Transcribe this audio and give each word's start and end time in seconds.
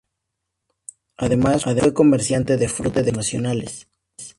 Además 1.17 1.65
fue 1.77 1.93
comerciante 1.93 2.57
de 2.57 2.67
frutos 2.67 3.05
nacionales. 3.13 3.87